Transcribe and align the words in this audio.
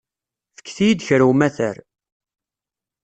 Fket-iyi-d 0.57 1.05
kra 1.07 1.25
umatar. 1.31 1.75